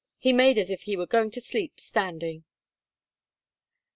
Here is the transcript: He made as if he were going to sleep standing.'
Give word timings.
He 0.17 0.33
made 0.33 0.57
as 0.57 0.71
if 0.71 0.81
he 0.81 0.97
were 0.97 1.05
going 1.05 1.29
to 1.29 1.39
sleep 1.39 1.79
standing.' 1.79 2.43